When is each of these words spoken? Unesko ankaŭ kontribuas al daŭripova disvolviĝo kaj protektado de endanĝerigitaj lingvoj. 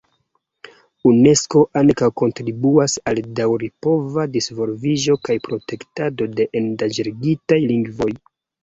Unesko 1.09 1.61
ankaŭ 1.81 2.09
kontribuas 2.21 2.97
al 3.13 3.21
daŭripova 3.41 4.27
disvolviĝo 4.39 5.21
kaj 5.29 5.41
protektado 5.51 6.31
de 6.41 6.53
endanĝerigitaj 6.65 7.65
lingvoj. 7.77 8.15